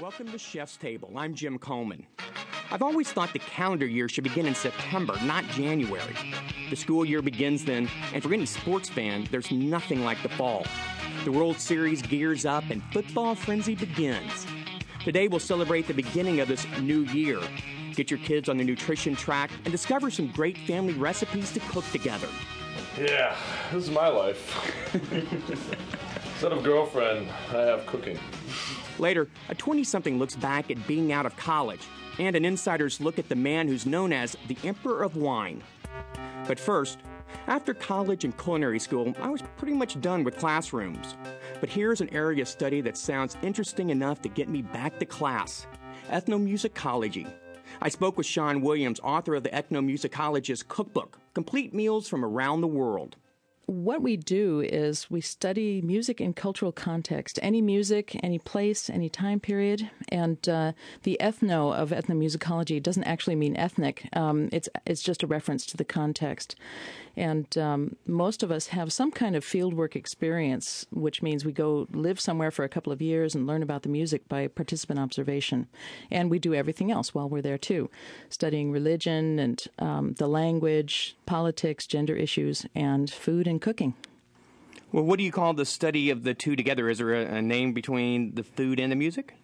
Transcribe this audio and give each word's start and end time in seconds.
Welcome 0.00 0.30
to 0.32 0.38
Chef's 0.38 0.76
Table. 0.76 1.10
I'm 1.16 1.34
Jim 1.34 1.58
Coleman. 1.58 2.06
I've 2.70 2.82
always 2.82 3.10
thought 3.10 3.32
the 3.32 3.38
calendar 3.38 3.86
year 3.86 4.10
should 4.10 4.24
begin 4.24 4.44
in 4.44 4.54
September, 4.54 5.16
not 5.22 5.44
January. 5.44 6.14
The 6.68 6.76
school 6.76 7.02
year 7.02 7.22
begins 7.22 7.64
then, 7.64 7.88
and 8.12 8.22
for 8.22 8.34
any 8.34 8.44
sports 8.44 8.90
fan, 8.90 9.26
there's 9.30 9.50
nothing 9.50 10.04
like 10.04 10.22
the 10.22 10.28
fall. 10.28 10.66
The 11.24 11.32
World 11.32 11.58
Series 11.58 12.02
gears 12.02 12.44
up 12.44 12.64
and 12.68 12.82
football 12.92 13.34
frenzy 13.34 13.74
begins. 13.74 14.46
Today 15.02 15.28
we'll 15.28 15.40
celebrate 15.40 15.88
the 15.88 15.94
beginning 15.94 16.40
of 16.40 16.48
this 16.48 16.66
new 16.82 17.04
year. 17.04 17.40
Get 17.94 18.10
your 18.10 18.20
kids 18.20 18.50
on 18.50 18.58
the 18.58 18.64
nutrition 18.64 19.16
track 19.16 19.50
and 19.64 19.72
discover 19.72 20.10
some 20.10 20.30
great 20.30 20.58
family 20.58 20.92
recipes 20.92 21.52
to 21.52 21.60
cook 21.60 21.86
together. 21.90 22.28
Yeah, 22.98 23.34
this 23.72 23.84
is 23.84 23.90
my 23.90 24.08
life. 24.08 24.92
Instead 26.36 26.52
of 26.52 26.62
girlfriend, 26.62 27.30
I 27.48 27.62
have 27.62 27.86
cooking. 27.86 28.18
Later, 28.98 29.26
a 29.48 29.54
20 29.54 29.82
something 29.82 30.18
looks 30.18 30.36
back 30.36 30.70
at 30.70 30.86
being 30.86 31.10
out 31.10 31.24
of 31.24 31.34
college, 31.38 31.80
and 32.18 32.36
an 32.36 32.44
insider's 32.44 33.00
look 33.00 33.18
at 33.18 33.30
the 33.30 33.34
man 33.34 33.66
who's 33.66 33.86
known 33.86 34.12
as 34.12 34.36
the 34.46 34.58
Emperor 34.62 35.02
of 35.02 35.16
Wine. 35.16 35.62
But 36.46 36.60
first, 36.60 36.98
after 37.46 37.72
college 37.72 38.24
and 38.24 38.36
culinary 38.36 38.78
school, 38.78 39.14
I 39.18 39.30
was 39.30 39.40
pretty 39.56 39.72
much 39.72 39.98
done 40.02 40.24
with 40.24 40.36
classrooms. 40.36 41.16
But 41.58 41.70
here's 41.70 42.02
an 42.02 42.14
area 42.14 42.42
of 42.42 42.48
study 42.48 42.82
that 42.82 42.98
sounds 42.98 43.38
interesting 43.42 43.88
enough 43.88 44.20
to 44.20 44.28
get 44.28 44.50
me 44.50 44.60
back 44.60 44.98
to 44.98 45.06
class 45.06 45.66
ethnomusicology. 46.10 47.32
I 47.80 47.88
spoke 47.88 48.18
with 48.18 48.26
Sean 48.26 48.60
Williams, 48.60 49.00
author 49.02 49.36
of 49.36 49.42
the 49.42 49.48
Ethnomusicologist 49.48 50.68
Cookbook 50.68 51.18
Complete 51.32 51.72
Meals 51.72 52.10
from 52.10 52.22
Around 52.22 52.60
the 52.60 52.66
World 52.66 53.16
what 53.66 54.00
we 54.00 54.16
do 54.16 54.60
is 54.60 55.10
we 55.10 55.20
study 55.20 55.82
music 55.82 56.20
in 56.20 56.32
cultural 56.32 56.70
context, 56.70 57.36
any 57.42 57.60
music, 57.60 58.18
any 58.22 58.38
place, 58.38 58.88
any 58.88 59.08
time 59.08 59.40
period, 59.40 59.90
and 60.08 60.48
uh, 60.48 60.72
the 61.02 61.16
ethno 61.20 61.74
of 61.74 61.90
ethnomusicology 61.90 62.80
doesn't 62.80 63.04
actually 63.04 63.34
mean 63.34 63.56
ethnic. 63.56 64.08
Um, 64.12 64.48
it's 64.52 64.68
it's 64.86 65.02
just 65.02 65.24
a 65.24 65.26
reference 65.26 65.66
to 65.66 65.76
the 65.76 65.84
context, 65.84 66.54
and 67.16 67.58
um, 67.58 67.96
most 68.06 68.44
of 68.44 68.52
us 68.52 68.68
have 68.68 68.92
some 68.92 69.10
kind 69.10 69.34
of 69.34 69.44
fieldwork 69.44 69.96
experience, 69.96 70.86
which 70.92 71.20
means 71.20 71.44
we 71.44 71.52
go 71.52 71.88
live 71.90 72.20
somewhere 72.20 72.52
for 72.52 72.64
a 72.64 72.68
couple 72.68 72.92
of 72.92 73.02
years 73.02 73.34
and 73.34 73.48
learn 73.48 73.64
about 73.64 73.82
the 73.82 73.88
music 73.88 74.28
by 74.28 74.46
participant 74.46 75.00
observation, 75.00 75.66
and 76.08 76.30
we 76.30 76.38
do 76.38 76.54
everything 76.54 76.92
else 76.92 77.14
while 77.14 77.28
we're 77.28 77.42
there 77.42 77.58
too, 77.58 77.90
studying 78.28 78.70
religion 78.70 79.40
and 79.40 79.64
um, 79.80 80.14
the 80.18 80.28
language, 80.28 81.16
politics, 81.26 81.84
gender 81.84 82.14
issues, 82.14 82.64
and 82.72 83.10
food 83.10 83.48
and 83.48 83.55
cooking. 83.58 83.94
Well, 84.92 85.04
what 85.04 85.18
do 85.18 85.24
you 85.24 85.32
call 85.32 85.52
the 85.54 85.64
study 85.64 86.10
of 86.10 86.22
the 86.22 86.34
two 86.34 86.56
together? 86.56 86.88
Is 86.88 86.98
there 86.98 87.14
a, 87.14 87.36
a 87.36 87.42
name 87.42 87.72
between 87.72 88.34
the 88.34 88.42
food 88.42 88.80
and 88.80 88.90
the 88.90 88.96
music? 88.96 89.34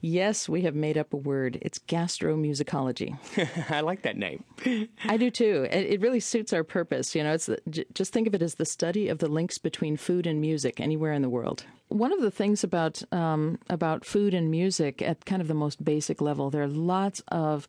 Yes, 0.00 0.48
we 0.48 0.62
have 0.62 0.74
made 0.74 0.96
up 0.96 1.12
a 1.12 1.16
word. 1.16 1.58
It's 1.60 1.78
gastromusicology. 1.78 3.18
I 3.70 3.80
like 3.80 4.02
that 4.02 4.16
name. 4.16 4.44
I 5.04 5.16
do 5.16 5.30
too. 5.30 5.66
It, 5.70 5.86
it, 5.92 6.00
really 6.00 6.20
suits 6.20 6.52
our 6.52 6.64
purpose. 6.64 7.14
You 7.14 7.22
know, 7.22 7.34
it's 7.34 7.46
the, 7.46 7.86
just 7.92 8.12
think 8.12 8.26
of 8.26 8.34
it 8.34 8.42
as 8.42 8.54
the 8.54 8.64
study 8.64 9.08
of 9.08 9.18
the 9.18 9.28
links 9.28 9.58
between 9.58 9.96
food 9.96 10.26
and 10.26 10.40
music 10.40 10.80
anywhere 10.80 11.12
in 11.12 11.22
the 11.22 11.28
world 11.28 11.64
one 11.94 12.12
of 12.12 12.20
the 12.20 12.30
things 12.30 12.64
about 12.64 13.02
um, 13.12 13.56
about 13.70 14.04
food 14.04 14.34
and 14.34 14.50
music 14.50 15.00
at 15.00 15.24
kind 15.24 15.40
of 15.40 15.46
the 15.46 15.54
most 15.54 15.84
basic 15.84 16.20
level, 16.20 16.50
there 16.50 16.64
are 16.64 16.68
lots 16.68 17.22
of 17.28 17.68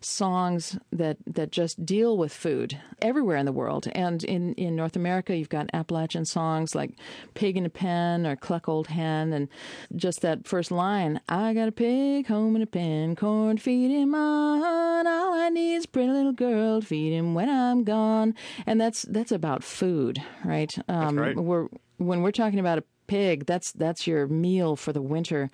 songs 0.00 0.78
that 0.90 1.18
that 1.26 1.52
just 1.52 1.84
deal 1.84 2.16
with 2.16 2.32
food 2.32 2.80
everywhere 3.02 3.36
in 3.36 3.44
the 3.44 3.52
world. 3.52 3.86
And 3.92 4.24
in, 4.24 4.54
in 4.54 4.76
North 4.76 4.96
America, 4.96 5.36
you've 5.36 5.50
got 5.50 5.68
Appalachian 5.74 6.24
songs 6.24 6.74
like 6.74 6.92
"Pig 7.34 7.58
in 7.58 7.66
a 7.66 7.68
Pen" 7.68 8.26
or 8.26 8.34
"Cluck 8.34 8.66
Old 8.66 8.86
Hen," 8.86 9.34
and 9.34 9.48
just 9.94 10.22
that 10.22 10.48
first 10.48 10.70
line: 10.70 11.20
"I 11.28 11.52
got 11.52 11.68
a 11.68 11.72
pig 11.72 12.28
home 12.28 12.56
in 12.56 12.62
a 12.62 12.66
pen, 12.66 13.14
corn 13.14 13.56
to 13.56 13.62
feed 13.62 13.90
him 13.90 14.14
on. 14.14 15.06
All 15.06 15.34
I 15.34 15.50
need 15.50 15.76
is 15.76 15.84
a 15.84 15.88
pretty 15.88 16.12
little 16.12 16.32
girl 16.32 16.80
to 16.80 16.86
feed 16.86 17.12
him 17.12 17.34
when 17.34 17.50
I'm 17.50 17.84
gone." 17.84 18.34
And 18.64 18.80
that's 18.80 19.02
that's 19.02 19.32
about 19.32 19.62
food, 19.62 20.22
right? 20.46 20.74
Um, 20.88 21.16
that's 21.16 21.28
right. 21.28 21.36
We're 21.36 21.68
when 21.98 22.22
we're 22.22 22.32
talking 22.32 22.58
about 22.58 22.78
a 22.78 22.84
pig. 23.06 23.46
That's 23.46 23.72
that's 23.72 24.06
your 24.06 24.26
meal 24.26 24.76
for 24.76 24.92
the 24.92 25.02
winter. 25.02 25.50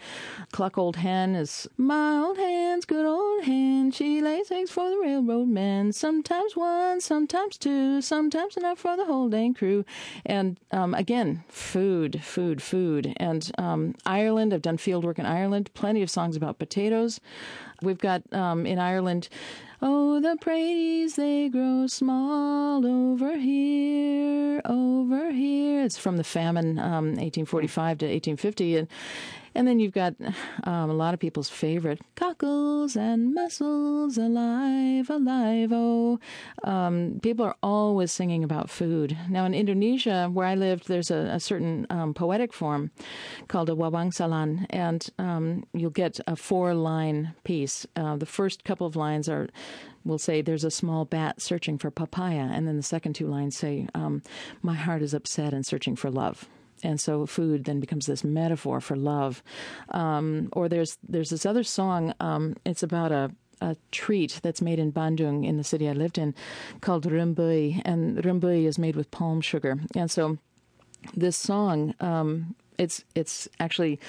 Cluck 0.52 0.78
old 0.78 0.96
hen 0.96 1.34
is 1.34 1.68
my 1.76 2.18
old 2.18 2.38
hen's 2.38 2.84
good 2.84 3.06
old 3.06 3.44
hen. 3.44 3.90
She 3.90 4.20
lays 4.20 4.50
eggs 4.50 4.70
for 4.70 4.88
the 4.90 4.98
railroad 4.98 5.48
men. 5.48 5.92
Sometimes 5.92 6.56
one, 6.56 7.00
sometimes 7.00 7.58
two, 7.58 8.00
sometimes 8.00 8.56
enough 8.56 8.78
for 8.78 8.96
the 8.96 9.04
whole 9.04 9.28
dang 9.28 9.54
crew. 9.54 9.84
And 10.24 10.58
um, 10.70 10.94
again, 10.94 11.44
food, 11.48 12.22
food, 12.22 12.62
food. 12.62 13.12
And 13.16 13.50
um, 13.58 13.94
Ireland, 14.06 14.52
I've 14.54 14.62
done 14.62 14.78
field 14.78 15.04
work 15.04 15.18
in 15.18 15.26
Ireland. 15.26 15.70
Plenty 15.74 16.02
of 16.02 16.10
songs 16.10 16.36
about 16.36 16.58
potatoes. 16.58 17.20
We've 17.82 17.98
got 17.98 18.22
um, 18.32 18.64
in 18.66 18.78
Ireland. 18.78 19.28
Oh, 19.84 20.20
the 20.20 20.36
praties, 20.40 21.16
they 21.16 21.48
grow 21.48 21.88
small 21.88 22.86
over 22.86 23.36
here, 23.36 23.91
It's 25.82 25.98
from 25.98 26.16
the 26.16 26.24
famine, 26.24 26.78
um, 26.78 27.16
1845 27.16 27.98
to 27.98 28.06
1850. 28.06 28.76
And, 28.76 28.88
and 29.54 29.66
then 29.66 29.78
you've 29.78 29.92
got 29.92 30.14
um, 30.64 30.90
a 30.90 30.94
lot 30.94 31.14
of 31.14 31.20
people's 31.20 31.48
favorite 31.48 32.00
cockles 32.14 32.96
and 32.96 33.34
mussels, 33.34 34.18
alive, 34.18 35.10
alive. 35.10 35.70
Oh, 35.72 36.18
um, 36.64 37.20
people 37.22 37.44
are 37.44 37.56
always 37.62 38.12
singing 38.12 38.44
about 38.44 38.70
food. 38.70 39.16
Now, 39.28 39.44
in 39.44 39.54
Indonesia, 39.54 40.28
where 40.32 40.46
I 40.46 40.54
lived, 40.54 40.88
there's 40.88 41.10
a, 41.10 41.30
a 41.32 41.40
certain 41.40 41.86
um, 41.90 42.14
poetic 42.14 42.52
form 42.52 42.90
called 43.48 43.70
a 43.70 43.74
wawangsalan, 43.74 44.66
and 44.70 45.08
um, 45.18 45.64
you'll 45.72 45.90
get 45.90 46.20
a 46.26 46.36
four 46.36 46.74
line 46.74 47.34
piece. 47.44 47.86
Uh, 47.96 48.16
the 48.16 48.26
first 48.26 48.64
couple 48.64 48.86
of 48.86 48.96
lines 48.96 49.28
are 49.28 49.48
will 50.04 50.18
say 50.18 50.42
there's 50.42 50.64
a 50.64 50.70
small 50.70 51.04
bat 51.04 51.40
searching 51.40 51.78
for 51.78 51.90
papaya, 51.90 52.48
and 52.52 52.66
then 52.66 52.76
the 52.76 52.82
second 52.82 53.14
two 53.14 53.26
lines 53.26 53.56
say, 53.56 53.86
um, 53.94 54.22
"My 54.60 54.74
heart 54.74 55.02
is 55.02 55.14
upset 55.14 55.52
and 55.52 55.64
searching 55.64 55.96
for 55.96 56.10
love." 56.10 56.48
And 56.82 57.00
so 57.00 57.26
food 57.26 57.64
then 57.64 57.80
becomes 57.80 58.06
this 58.06 58.24
metaphor 58.24 58.80
for 58.80 58.96
love. 58.96 59.42
Um, 59.90 60.48
or 60.52 60.68
there's 60.68 60.98
there's 61.08 61.30
this 61.30 61.46
other 61.46 61.64
song. 61.64 62.14
Um, 62.20 62.56
it's 62.64 62.82
about 62.82 63.12
a 63.12 63.30
a 63.60 63.76
treat 63.92 64.40
that's 64.42 64.60
made 64.60 64.80
in 64.80 64.92
Bandung 64.92 65.46
in 65.46 65.56
the 65.56 65.64
city 65.64 65.88
I 65.88 65.92
lived 65.92 66.18
in 66.18 66.34
called 66.80 67.04
Rembui, 67.04 67.80
and 67.84 68.18
Rembui 68.18 68.64
is 68.66 68.78
made 68.78 68.96
with 68.96 69.10
palm 69.10 69.40
sugar. 69.40 69.78
And 69.94 70.10
so 70.10 70.38
this 71.14 71.36
song, 71.36 71.94
um, 72.00 72.56
it's 72.78 73.04
it's 73.14 73.48
actually 73.60 74.00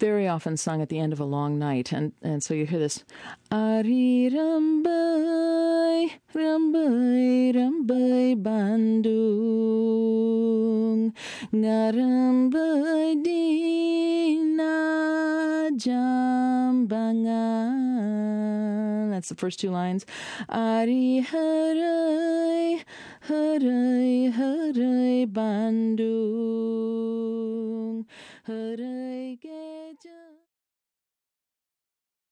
very 0.00 0.26
often 0.26 0.56
sung 0.56 0.80
at 0.80 0.88
the 0.88 0.98
end 0.98 1.12
of 1.12 1.20
a 1.20 1.24
long 1.24 1.58
night. 1.58 1.92
And, 1.92 2.12
and 2.22 2.42
so 2.42 2.54
you 2.54 2.64
hear 2.66 2.78
this 2.78 3.04
Ari 3.52 4.30
Rambai, 4.32 6.10
Rambai, 6.34 7.54
Rambai 7.54 8.42
Bandung, 8.42 9.89
Ngarambai 11.52 13.24
Dina 13.24 14.70
Jambangan. 15.74 17.10
That's 19.10 19.30
the 19.30 19.34
first 19.34 19.58
two 19.58 19.70
lines. 19.70 20.06
Ari 20.48 21.26
Harai, 21.26 22.84
Harai, 23.26 24.32
Harai 24.32 25.26
Bandung, 25.26 26.06
Harai 28.46 29.40